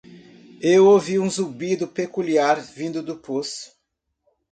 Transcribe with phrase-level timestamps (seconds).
[0.63, 3.71] Eu ouvi um zumbido peculiar vindo do poço.